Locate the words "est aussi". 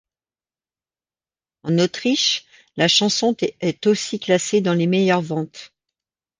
3.59-4.19